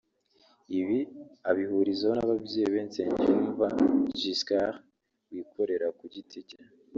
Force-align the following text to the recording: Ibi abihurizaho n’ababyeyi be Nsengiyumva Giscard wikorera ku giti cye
Ibi 0.79 0.99
abihurizaho 1.49 2.13
n’ababyeyi 2.15 2.67
be 2.73 2.81
Nsengiyumva 2.87 3.67
Giscard 4.19 4.75
wikorera 5.31 5.87
ku 5.97 6.05
giti 6.13 6.39
cye 6.49 6.59